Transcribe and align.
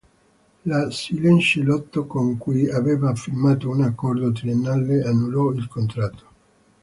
La 0.65 0.89
Silence-Lotto, 0.89 2.07
con 2.07 2.39
cui 2.39 2.67
aveva 2.71 3.13
firmato 3.13 3.69
un 3.69 3.83
accordo 3.83 4.31
triennale, 4.31 5.03
annullò 5.03 5.51
il 5.51 5.67
contratto. 5.67 6.25